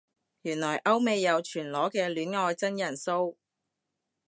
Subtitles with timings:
[0.41, 3.35] 原來歐美有全裸嘅戀愛真人騷